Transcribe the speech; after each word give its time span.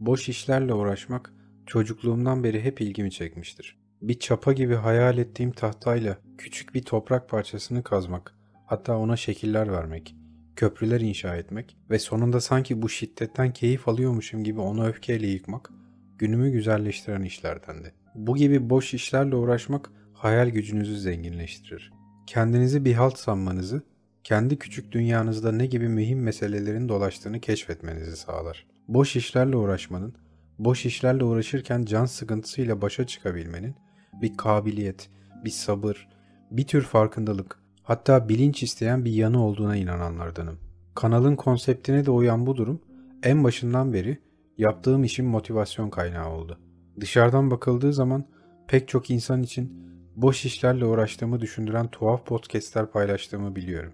Boş 0.00 0.28
işlerle 0.28 0.74
uğraşmak 0.74 1.32
çocukluğumdan 1.66 2.44
beri 2.44 2.64
hep 2.64 2.80
ilgimi 2.80 3.10
çekmiştir. 3.10 3.78
Bir 4.02 4.18
çapa 4.18 4.52
gibi 4.52 4.74
hayal 4.74 5.18
ettiğim 5.18 5.52
tahtayla 5.52 6.18
küçük 6.38 6.74
bir 6.74 6.82
toprak 6.82 7.28
parçasını 7.28 7.82
kazmak, 7.82 8.34
hatta 8.66 8.98
ona 8.98 9.16
şekiller 9.16 9.72
vermek, 9.72 10.16
köprüler 10.56 11.00
inşa 11.00 11.36
etmek 11.36 11.76
ve 11.90 11.98
sonunda 11.98 12.40
sanki 12.40 12.82
bu 12.82 12.88
şiddetten 12.88 13.52
keyif 13.52 13.88
alıyormuşum 13.88 14.44
gibi 14.44 14.60
onu 14.60 14.86
öfkeyle 14.86 15.26
yıkmak 15.26 15.70
günümü 16.18 16.50
güzelleştiren 16.50 17.22
işlerdendi. 17.22 17.94
Bu 18.14 18.36
gibi 18.36 18.70
boş 18.70 18.94
işlerle 18.94 19.36
uğraşmak 19.36 19.90
hayal 20.14 20.48
gücünüzü 20.48 20.98
zenginleştirir. 20.98 21.92
Kendinizi 22.26 22.84
bir 22.84 22.94
halt 22.94 23.18
sanmanızı, 23.18 23.82
kendi 24.24 24.58
küçük 24.58 24.92
dünyanızda 24.92 25.52
ne 25.52 25.66
gibi 25.66 25.88
mühim 25.88 26.22
meselelerin 26.22 26.88
dolaştığını 26.88 27.40
keşfetmenizi 27.40 28.16
sağlar. 28.16 28.66
Boş 28.88 29.16
işlerle 29.16 29.56
uğraşmanın, 29.56 30.14
boş 30.58 30.86
işlerle 30.86 31.24
uğraşırken 31.24 31.84
can 31.84 32.04
sıkıntısıyla 32.04 32.82
başa 32.82 33.06
çıkabilmenin 33.06 33.74
bir 34.22 34.36
kabiliyet, 34.36 35.10
bir 35.44 35.50
sabır, 35.50 36.08
bir 36.50 36.66
tür 36.66 36.82
farkındalık, 36.82 37.58
hatta 37.82 38.28
bilinç 38.28 38.62
isteyen 38.62 39.04
bir 39.04 39.12
yanı 39.12 39.44
olduğuna 39.44 39.76
inananlardanım. 39.76 40.58
Kanalın 40.94 41.36
konseptine 41.36 42.06
de 42.06 42.10
uyan 42.10 42.46
bu 42.46 42.56
durum 42.56 42.80
en 43.22 43.44
başından 43.44 43.92
beri 43.92 44.18
yaptığım 44.58 45.04
işin 45.04 45.26
motivasyon 45.26 45.90
kaynağı 45.90 46.30
oldu. 46.30 46.58
Dışarıdan 47.00 47.50
bakıldığı 47.50 47.92
zaman 47.92 48.24
pek 48.68 48.88
çok 48.88 49.10
insan 49.10 49.42
için 49.42 49.90
boş 50.16 50.44
işlerle 50.44 50.84
uğraştığımı 50.84 51.40
düşündüren 51.40 51.88
tuhaf 51.88 52.26
podcastler 52.26 52.86
paylaştığımı 52.86 53.56
biliyorum. 53.56 53.92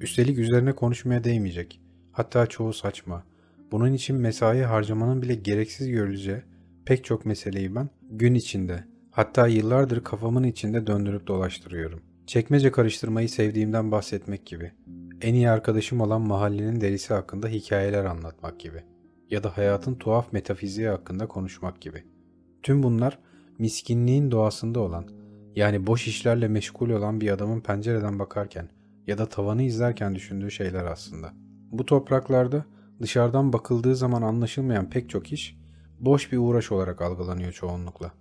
Üstelik 0.00 0.38
üzerine 0.38 0.72
konuşmaya 0.72 1.24
değmeyecek. 1.24 1.80
Hatta 2.12 2.46
çoğu 2.46 2.72
saçma. 2.72 3.24
Bunun 3.72 3.92
için 3.92 4.16
mesai 4.16 4.62
harcamanın 4.62 5.22
bile 5.22 5.34
gereksiz 5.34 5.88
görüleceği 5.88 6.42
pek 6.86 7.04
çok 7.04 7.26
meseleyi 7.26 7.74
ben 7.74 7.88
gün 8.10 8.34
içinde 8.34 8.84
hatta 9.10 9.46
yıllardır 9.46 10.04
kafamın 10.04 10.44
içinde 10.44 10.86
döndürüp 10.86 11.26
dolaştırıyorum. 11.26 12.00
Çekmece 12.26 12.72
karıştırmayı 12.72 13.28
sevdiğimden 13.28 13.92
bahsetmek 13.92 14.46
gibi. 14.46 14.72
En 15.20 15.34
iyi 15.34 15.50
arkadaşım 15.50 16.00
olan 16.00 16.20
mahallenin 16.20 16.80
delisi 16.80 17.14
hakkında 17.14 17.48
hikayeler 17.48 18.04
anlatmak 18.04 18.60
gibi. 18.60 18.82
Ya 19.30 19.44
da 19.44 19.56
hayatın 19.56 19.94
tuhaf 19.94 20.32
metafiziği 20.32 20.88
hakkında 20.88 21.28
konuşmak 21.28 21.80
gibi. 21.80 22.04
Tüm 22.62 22.82
bunlar 22.82 23.18
miskinliğin 23.58 24.30
doğasında 24.30 24.80
olan, 24.80 25.08
yani 25.56 25.86
boş 25.86 26.08
işlerle 26.08 26.48
meşgul 26.48 26.90
olan 26.90 27.20
bir 27.20 27.30
adamın 27.30 27.60
pencereden 27.60 28.18
bakarken 28.18 28.68
ya 29.08 29.18
da 29.18 29.26
tavanı 29.26 29.62
izlerken 29.62 30.14
düşündüğü 30.14 30.50
şeyler 30.50 30.84
aslında. 30.84 31.32
Bu 31.72 31.86
topraklarda 31.86 32.64
dışarıdan 33.02 33.52
bakıldığı 33.52 33.96
zaman 33.96 34.22
anlaşılmayan 34.22 34.90
pek 34.90 35.10
çok 35.10 35.32
iş 35.32 35.58
boş 36.00 36.32
bir 36.32 36.38
uğraş 36.38 36.72
olarak 36.72 37.02
algılanıyor 37.02 37.52
çoğunlukla. 37.52 38.12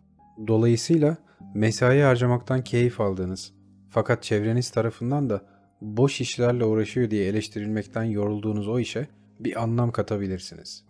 Dolayısıyla 0.48 1.18
mesai 1.54 2.02
harcamaktan 2.02 2.64
keyif 2.64 3.02
aldığınız 3.02 3.54
fakat 3.90 4.24
çevreniz 4.24 4.70
tarafından 4.70 5.30
da 5.30 5.42
boş 5.82 6.22
işlerle 6.22 6.66
uğraşıyor 6.66 7.10
diye 7.10 7.28
eleştirilmekten 7.28 8.04
yorulduğunuz 8.04 8.68
o 8.68 8.80
işe 8.80 9.08
bir 9.40 9.64
anlam 9.64 9.92
katabilirsiniz. 9.92 10.84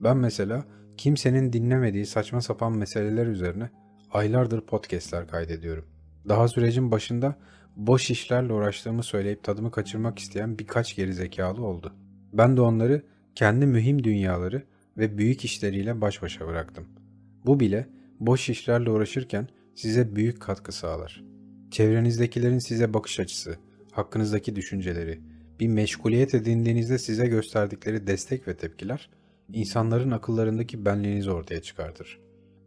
Ben 0.00 0.16
mesela 0.16 0.64
kimsenin 0.96 1.52
dinlemediği 1.52 2.06
saçma 2.06 2.40
sapan 2.40 2.72
meseleler 2.72 3.26
üzerine 3.26 3.70
aylardır 4.12 4.60
podcastler 4.60 5.28
kaydediyorum. 5.28 5.84
Daha 6.28 6.48
sürecin 6.48 6.90
başında 6.90 7.36
boş 7.86 8.10
işlerle 8.10 8.52
uğraştığımı 8.52 9.02
söyleyip 9.02 9.44
tadımı 9.44 9.70
kaçırmak 9.70 10.18
isteyen 10.18 10.58
birkaç 10.58 10.96
geri 10.96 11.14
zekalı 11.14 11.64
oldu. 11.64 11.92
Ben 12.32 12.56
de 12.56 12.60
onları 12.60 13.02
kendi 13.34 13.66
mühim 13.66 14.04
dünyaları 14.04 14.62
ve 14.96 15.18
büyük 15.18 15.44
işleriyle 15.44 16.00
baş 16.00 16.22
başa 16.22 16.46
bıraktım. 16.46 16.88
Bu 17.46 17.60
bile 17.60 17.86
boş 18.20 18.48
işlerle 18.48 18.90
uğraşırken 18.90 19.48
size 19.74 20.16
büyük 20.16 20.40
katkı 20.40 20.72
sağlar. 20.72 21.24
Çevrenizdekilerin 21.70 22.58
size 22.58 22.94
bakış 22.94 23.20
açısı, 23.20 23.56
hakkınızdaki 23.92 24.56
düşünceleri, 24.56 25.20
bir 25.60 25.68
meşguliyet 25.68 26.34
edindiğinizde 26.34 26.98
size 26.98 27.26
gösterdikleri 27.26 28.06
destek 28.06 28.48
ve 28.48 28.56
tepkiler, 28.56 29.10
insanların 29.52 30.10
akıllarındaki 30.10 30.84
benliğinizi 30.84 31.30
ortaya 31.30 31.62
çıkartır. 31.62 32.20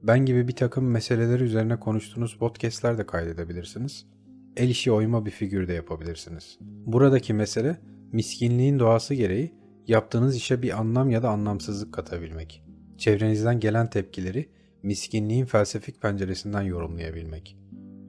Ben 0.04 0.26
gibi 0.26 0.48
bir 0.48 0.56
takım 0.56 0.92
meseleler 0.92 1.40
üzerine 1.40 1.80
konuştuğunuz 1.80 2.38
podcastler 2.38 2.98
de 2.98 3.06
kaydedebilirsiniz. 3.06 4.13
El 4.58 4.70
işi 4.70 4.92
oyma 4.92 5.26
bir 5.26 5.32
figür 5.32 5.68
de 5.68 5.74
yapabilirsiniz. 5.74 6.58
Buradaki 6.62 7.34
mesele 7.34 7.78
miskinliğin 8.12 8.80
doğası 8.80 9.14
gereği 9.14 9.54
yaptığınız 9.88 10.36
işe 10.36 10.62
bir 10.62 10.80
anlam 10.80 11.10
ya 11.10 11.24
da 11.24 11.30
anlamsızlık 11.30 11.94
katabilmek. 11.94 12.64
Çevrenizden 12.98 13.60
gelen 13.60 13.90
tepkileri 13.90 14.50
miskinliğin 14.84 15.46
felsefik 15.46 16.02
penceresinden 16.02 16.62
yorumlayabilmek. 16.62 17.58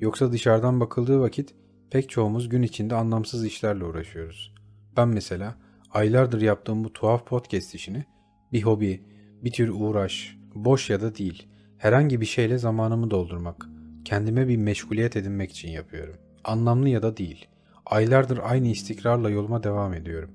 Yoksa 0.00 0.32
dışarıdan 0.32 0.80
bakıldığı 0.80 1.20
vakit 1.20 1.54
pek 1.90 2.10
çoğumuz 2.10 2.48
gün 2.48 2.62
içinde 2.62 2.94
anlamsız 2.94 3.44
işlerle 3.44 3.84
uğraşıyoruz. 3.84 4.54
Ben 4.96 5.08
mesela 5.08 5.54
aylardır 5.90 6.40
yaptığım 6.40 6.84
bu 6.84 6.92
tuhaf 6.92 7.26
podcast 7.26 7.74
işini 7.74 8.04
bir 8.52 8.62
hobi, 8.62 9.02
bir 9.44 9.52
tür 9.52 9.68
uğraş, 9.68 10.36
boş 10.54 10.90
ya 10.90 11.00
da 11.00 11.14
değil, 11.14 11.48
herhangi 11.78 12.20
bir 12.20 12.26
şeyle 12.26 12.58
zamanımı 12.58 13.10
doldurmak, 13.10 13.66
kendime 14.04 14.48
bir 14.48 14.56
meşguliyet 14.56 15.16
edinmek 15.16 15.50
için 15.50 15.68
yapıyorum. 15.68 16.23
Anlamlı 16.44 16.88
ya 16.88 17.02
da 17.02 17.16
değil. 17.16 17.46
Aylardır 17.86 18.40
aynı 18.42 18.68
istikrarla 18.68 19.30
yoluma 19.30 19.62
devam 19.62 19.94
ediyorum. 19.94 20.30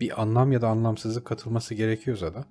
Bir 0.00 0.22
anlam 0.22 0.52
ya 0.52 0.62
da 0.62 0.68
anlamsızlık 0.68 1.24
katılması 1.24 1.74
gerekiyorsa 1.74 2.34
da 2.34 2.44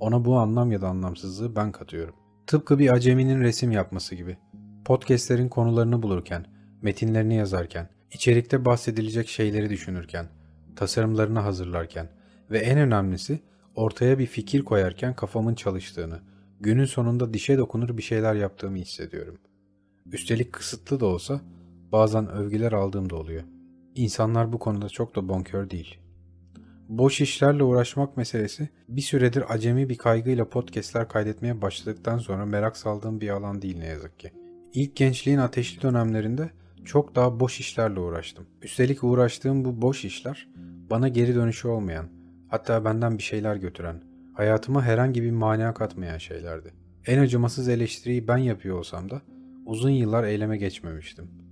ona 0.00 0.24
bu 0.24 0.36
anlam 0.38 0.72
ya 0.72 0.80
da 0.80 0.88
anlamsızlığı 0.88 1.56
ben 1.56 1.72
katıyorum. 1.72 2.14
Tıpkı 2.46 2.78
bir 2.78 2.92
aceminin 2.92 3.40
resim 3.40 3.72
yapması 3.72 4.14
gibi. 4.14 4.36
Podcastlerin 4.84 5.48
konularını 5.48 6.02
bulurken, 6.02 6.46
metinlerini 6.82 7.34
yazarken, 7.34 7.88
içerikte 8.12 8.64
bahsedilecek 8.64 9.28
şeyleri 9.28 9.70
düşünürken, 9.70 10.26
tasarımlarını 10.76 11.38
hazırlarken 11.38 12.08
ve 12.50 12.58
en 12.58 12.78
önemlisi 12.78 13.40
ortaya 13.74 14.18
bir 14.18 14.26
fikir 14.26 14.64
koyarken 14.64 15.14
kafamın 15.14 15.54
çalıştığını, 15.54 16.20
günün 16.60 16.84
sonunda 16.84 17.34
dişe 17.34 17.58
dokunur 17.58 17.96
bir 17.96 18.02
şeyler 18.02 18.34
yaptığımı 18.34 18.76
hissediyorum. 18.76 19.38
Üstelik 20.12 20.52
kısıtlı 20.52 21.00
da 21.00 21.06
olsa 21.06 21.40
bazen 21.92 22.28
övgüler 22.28 22.72
aldığım 22.72 23.10
da 23.10 23.16
oluyor. 23.16 23.42
İnsanlar 23.94 24.52
bu 24.52 24.58
konuda 24.58 24.88
çok 24.88 25.16
da 25.16 25.28
bonkör 25.28 25.70
değil. 25.70 25.98
Boş 26.88 27.20
işlerle 27.20 27.62
uğraşmak 27.62 28.16
meselesi 28.16 28.68
bir 28.88 29.00
süredir 29.00 29.44
acemi 29.48 29.88
bir 29.88 29.98
kaygıyla 29.98 30.48
podcastler 30.48 31.08
kaydetmeye 31.08 31.62
başladıktan 31.62 32.18
sonra 32.18 32.46
merak 32.46 32.76
saldığım 32.76 33.20
bir 33.20 33.28
alan 33.28 33.62
değil 33.62 33.78
ne 33.78 33.86
yazık 33.86 34.18
ki. 34.18 34.32
İlk 34.72 34.96
gençliğin 34.96 35.38
ateşli 35.38 35.82
dönemlerinde 35.82 36.50
çok 36.84 37.14
daha 37.14 37.40
boş 37.40 37.60
işlerle 37.60 38.00
uğraştım. 38.00 38.46
Üstelik 38.62 39.04
uğraştığım 39.04 39.64
bu 39.64 39.82
boş 39.82 40.04
işler 40.04 40.48
bana 40.90 41.08
geri 41.08 41.34
dönüşü 41.34 41.68
olmayan, 41.68 42.08
hatta 42.48 42.84
benden 42.84 43.18
bir 43.18 43.22
şeyler 43.22 43.56
götüren, 43.56 44.02
hayatıma 44.34 44.82
herhangi 44.82 45.22
bir 45.22 45.30
mana 45.30 45.74
katmayan 45.74 46.18
şeylerdi. 46.18 46.74
En 47.06 47.18
acımasız 47.18 47.68
eleştiriyi 47.68 48.28
ben 48.28 48.36
yapıyor 48.36 48.78
olsam 48.78 49.10
da 49.10 49.22
uzun 49.66 49.90
yıllar 49.90 50.24
eyleme 50.24 50.56
geçmemiştim. 50.56 51.45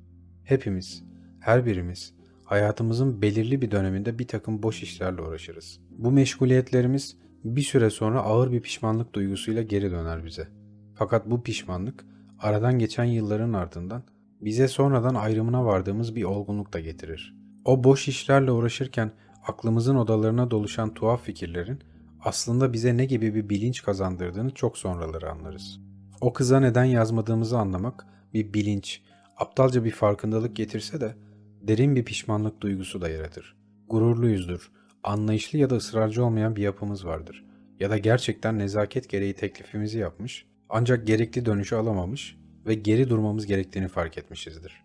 Hepimiz, 0.44 1.04
her 1.40 1.66
birimiz 1.66 2.14
hayatımızın 2.44 3.22
belirli 3.22 3.62
bir 3.62 3.70
döneminde 3.70 4.18
bir 4.18 4.28
takım 4.28 4.62
boş 4.62 4.82
işlerle 4.82 5.22
uğraşırız. 5.22 5.80
Bu 5.90 6.10
meşguliyetlerimiz 6.10 7.16
bir 7.44 7.62
süre 7.62 7.90
sonra 7.90 8.22
ağır 8.22 8.52
bir 8.52 8.60
pişmanlık 8.60 9.14
duygusuyla 9.14 9.62
geri 9.62 9.90
döner 9.90 10.24
bize. 10.24 10.48
Fakat 10.94 11.30
bu 11.30 11.42
pişmanlık 11.42 12.04
aradan 12.38 12.78
geçen 12.78 13.04
yılların 13.04 13.52
ardından 13.52 14.02
bize 14.40 14.68
sonradan 14.68 15.14
ayrımına 15.14 15.64
vardığımız 15.64 16.16
bir 16.16 16.24
olgunluk 16.24 16.72
da 16.72 16.80
getirir. 16.80 17.34
O 17.64 17.84
boş 17.84 18.08
işlerle 18.08 18.50
uğraşırken 18.50 19.12
aklımızın 19.46 19.96
odalarına 19.96 20.50
doluşan 20.50 20.94
tuhaf 20.94 21.22
fikirlerin 21.22 21.78
aslında 22.20 22.72
bize 22.72 22.96
ne 22.96 23.04
gibi 23.04 23.34
bir 23.34 23.48
bilinç 23.48 23.82
kazandırdığını 23.82 24.50
çok 24.50 24.78
sonraları 24.78 25.30
anlarız. 25.30 25.80
O 26.20 26.32
kıza 26.32 26.60
neden 26.60 26.84
yazmadığımızı 26.84 27.58
anlamak 27.58 28.06
bir 28.34 28.54
bilinç, 28.54 29.02
aptalca 29.36 29.84
bir 29.84 29.90
farkındalık 29.90 30.56
getirse 30.56 31.00
de 31.00 31.14
derin 31.62 31.96
bir 31.96 32.04
pişmanlık 32.04 32.60
duygusu 32.60 33.00
da 33.00 33.08
yaratır. 33.08 33.56
Gururluyuzdur, 33.88 34.70
anlayışlı 35.02 35.58
ya 35.58 35.70
da 35.70 35.76
ısrarcı 35.76 36.24
olmayan 36.24 36.56
bir 36.56 36.62
yapımız 36.62 37.06
vardır. 37.06 37.44
Ya 37.80 37.90
da 37.90 37.98
gerçekten 37.98 38.58
nezaket 38.58 39.08
gereği 39.08 39.34
teklifimizi 39.34 39.98
yapmış 39.98 40.46
ancak 40.68 41.06
gerekli 41.06 41.46
dönüşü 41.46 41.76
alamamış 41.76 42.36
ve 42.66 42.74
geri 42.74 43.10
durmamız 43.10 43.46
gerektiğini 43.46 43.88
fark 43.88 44.18
etmişizdir. 44.18 44.84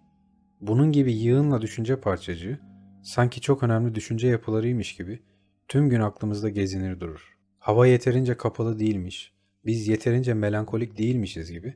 Bunun 0.61 0.91
gibi 0.91 1.13
yığınla 1.13 1.61
düşünce 1.61 1.99
parçacığı 1.99 2.59
sanki 3.03 3.41
çok 3.41 3.63
önemli 3.63 3.95
düşünce 3.95 4.27
yapılarıymış 4.27 4.95
gibi 4.95 5.19
tüm 5.67 5.89
gün 5.89 5.99
aklımızda 5.99 6.49
gezinir 6.49 6.99
durur. 6.99 7.37
Hava 7.59 7.87
yeterince 7.87 8.37
kapalı 8.37 8.79
değilmiş, 8.79 9.33
biz 9.65 9.87
yeterince 9.87 10.33
melankolik 10.33 10.97
değilmişiz 10.97 11.51
gibi 11.51 11.75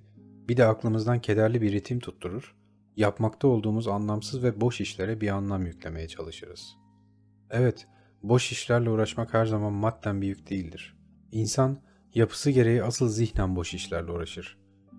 bir 0.49 0.57
de 0.57 0.65
aklımızdan 0.65 1.21
kederli 1.21 1.61
bir 1.61 1.71
ritim 1.71 1.99
tutturur, 1.99 2.55
yapmakta 2.97 3.47
olduğumuz 3.47 3.87
anlamsız 3.87 4.43
ve 4.43 4.61
boş 4.61 4.81
işlere 4.81 5.21
bir 5.21 5.29
anlam 5.29 5.65
yüklemeye 5.65 6.07
çalışırız. 6.07 6.77
Evet, 7.49 7.87
boş 8.23 8.51
işlerle 8.51 8.89
uğraşmak 8.89 9.33
her 9.33 9.45
zaman 9.45 9.73
madden 9.73 10.21
bir 10.21 10.27
yük 10.27 10.49
değildir. 10.49 10.97
İnsan 11.31 11.79
Yapısı 12.15 12.51
gereği 12.51 12.83
asıl 12.83 13.09
zihnen 13.09 13.55
boş 13.55 13.73
işlerle 13.73 14.11
uğraşır. 14.11 14.57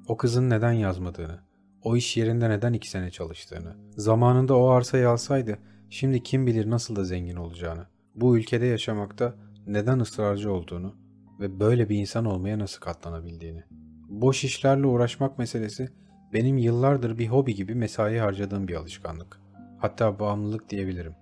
O 0.08 0.16
kızın 0.16 0.50
neden 0.50 0.72
yazmadığını, 0.72 1.40
o 1.82 1.96
iş 1.96 2.16
yerinde 2.16 2.50
neden 2.50 2.72
iki 2.72 2.90
sene 2.90 3.10
çalıştığını, 3.10 3.76
zamanında 3.96 4.56
o 4.56 4.66
arsayı 4.66 5.08
alsaydı 5.08 5.58
şimdi 5.90 6.22
kim 6.22 6.46
bilir 6.46 6.70
nasıl 6.70 6.96
da 6.96 7.04
zengin 7.04 7.36
olacağını, 7.36 7.86
bu 8.14 8.38
ülkede 8.38 8.66
yaşamakta 8.66 9.34
neden 9.66 9.98
ısrarcı 9.98 10.52
olduğunu 10.52 10.96
ve 11.40 11.60
böyle 11.60 11.88
bir 11.88 11.96
insan 11.96 12.24
olmaya 12.24 12.58
nasıl 12.58 12.80
katlanabildiğini. 12.80 13.64
Boş 14.08 14.44
işlerle 14.44 14.86
uğraşmak 14.86 15.38
meselesi 15.38 15.88
benim 16.34 16.58
yıllardır 16.58 17.18
bir 17.18 17.26
hobi 17.26 17.54
gibi 17.54 17.74
mesai 17.74 18.18
harcadığım 18.18 18.68
bir 18.68 18.74
alışkanlık. 18.74 19.40
Hatta 19.78 20.18
bağımlılık 20.18 20.70
diyebilirim. 20.70 21.14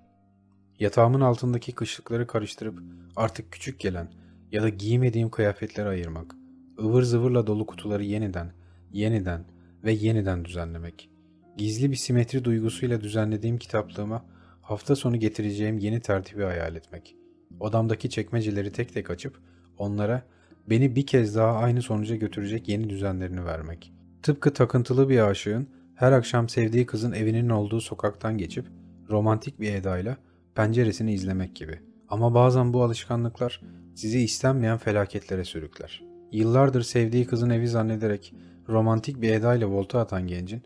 Yatağımın 0.78 1.20
altındaki 1.20 1.72
kışlıkları 1.72 2.26
karıştırıp 2.26 2.82
artık 3.16 3.52
küçük 3.52 3.80
gelen 3.80 4.08
ya 4.52 4.62
da 4.62 4.68
giymediğim 4.68 5.30
kıyafetleri 5.30 5.88
ayırmak, 5.88 6.34
ıvır 6.78 7.02
zıvırla 7.02 7.46
dolu 7.46 7.66
kutuları 7.66 8.04
yeniden, 8.04 8.52
yeniden 8.92 9.44
ve 9.84 9.92
yeniden 9.92 10.44
düzenlemek. 10.44 11.10
Gizli 11.56 11.90
bir 11.90 11.96
simetri 11.96 12.44
duygusuyla 12.44 13.00
düzenlediğim 13.00 13.58
kitaplığıma 13.58 14.24
hafta 14.62 14.96
sonu 14.96 15.16
getireceğim 15.16 15.78
yeni 15.78 16.00
tertibi 16.00 16.42
hayal 16.42 16.76
etmek. 16.76 17.16
Odamdaki 17.60 18.10
çekmeceleri 18.10 18.72
tek 18.72 18.94
tek 18.94 19.10
açıp 19.10 19.38
onlara 19.78 20.22
beni 20.70 20.96
bir 20.96 21.06
kez 21.06 21.36
daha 21.36 21.56
aynı 21.56 21.82
sonuca 21.82 22.16
götürecek 22.16 22.68
yeni 22.68 22.90
düzenlerini 22.90 23.44
vermek. 23.44 23.92
Tıpkı 24.22 24.52
takıntılı 24.52 25.08
bir 25.08 25.28
aşığın 25.28 25.68
her 25.94 26.12
akşam 26.12 26.48
sevdiği 26.48 26.86
kızın 26.86 27.12
evinin 27.12 27.48
olduğu 27.48 27.80
sokaktan 27.80 28.38
geçip 28.38 28.66
romantik 29.10 29.60
bir 29.60 29.74
edayla 29.74 30.16
penceresini 30.54 31.12
izlemek 31.12 31.56
gibi. 31.56 31.80
Ama 32.08 32.34
bazen 32.34 32.72
bu 32.72 32.82
alışkanlıklar 32.82 33.60
sizi 33.94 34.20
istenmeyen 34.20 34.78
felaketlere 34.78 35.44
sürükler. 35.44 36.02
Yıllardır 36.32 36.82
sevdiği 36.82 37.26
kızın 37.26 37.50
evi 37.50 37.68
zannederek 37.68 38.34
romantik 38.68 39.22
bir 39.22 39.32
edayla 39.32 39.68
volta 39.68 40.00
atan 40.00 40.26
gencin 40.26 40.62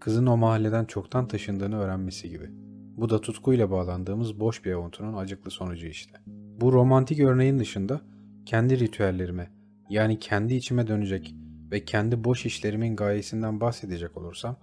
kızın 0.00 0.26
o 0.26 0.36
mahalleden 0.36 0.84
çoktan 0.84 1.28
taşındığını 1.28 1.78
öğrenmesi 1.78 2.30
gibi. 2.30 2.50
Bu 2.96 3.10
da 3.10 3.20
tutkuyla 3.20 3.70
bağlandığımız 3.70 4.40
boş 4.40 4.64
bir 4.64 4.72
avuntunun 4.72 5.16
acıklı 5.16 5.50
sonucu 5.50 5.86
işte. 5.86 6.18
Bu 6.60 6.72
romantik 6.72 7.20
örneğin 7.20 7.58
dışında 7.58 8.00
kendi 8.46 8.78
ritüellerime 8.78 9.50
yani 9.90 10.18
kendi 10.18 10.54
içime 10.54 10.86
dönecek 10.86 11.34
ve 11.70 11.84
kendi 11.84 12.24
boş 12.24 12.46
işlerimin 12.46 12.96
gayesinden 12.96 13.60
bahsedecek 13.60 14.16
olursam 14.16 14.56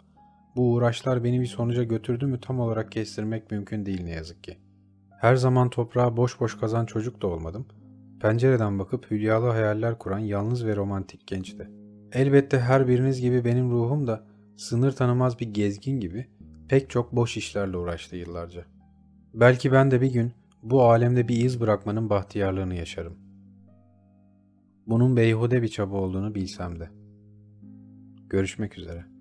bu 0.56 0.74
uğraşlar 0.74 1.24
beni 1.24 1.42
bir 1.42 1.46
sonuca 1.46 1.84
götürdü 1.84 2.26
mü 2.26 2.40
tam 2.40 2.60
olarak 2.60 2.92
kestirmek 2.92 3.52
mümkün 3.52 3.86
değil 3.86 4.04
ne 4.04 4.12
yazık 4.12 4.44
ki. 4.44 4.58
Her 5.20 5.36
zaman 5.36 5.70
toprağa 5.70 6.18
boş 6.18 6.40
boş 6.40 6.60
kazan 6.60 6.86
çocuk 6.86 7.22
da 7.22 7.28
olmadım. 7.28 7.66
Pencereden 8.22 8.80
bakıp 8.80 9.12
hülyalı 9.12 9.50
hayaller 9.50 9.98
kuran 9.98 10.20
yalnız 10.20 10.66
ve 10.66 10.76
romantik 10.76 11.28
genç 11.28 11.60
de. 11.60 11.70
Elbette 12.12 12.60
her 12.60 12.88
biriniz 12.88 13.22
gibi 13.22 13.46
benim 13.46 13.72
ruhum 13.72 14.08
da 14.08 14.24
sınır 14.58 14.92
tanımaz 14.92 15.40
bir 15.40 15.54
gezgin 15.54 16.00
gibi 16.00 16.28
pek 16.70 16.90
çok 16.90 17.16
boş 17.16 17.38
işlerle 17.38 17.78
uğraştı 17.78 18.16
yıllarca. 18.16 18.66
Belki 19.34 19.72
ben 19.72 19.92
de 19.92 20.02
bir 20.02 20.14
gün 20.14 20.34
bu 20.64 20.84
alemde 20.84 21.28
bir 21.28 21.46
iz 21.46 21.62
bırakmanın 21.62 22.10
bahtiyarlığını 22.10 22.76
yaşarım. 22.76 23.25
Bunun 24.88 25.18
beyhude 25.18 25.62
bir 25.62 25.68
çaba 25.68 25.96
olduğunu 25.96 26.36
bilsem 26.36 26.80
de. 26.80 26.90
Görüşmek 28.30 28.78
üzere. 28.78 29.15